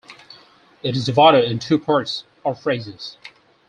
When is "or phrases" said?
2.43-3.19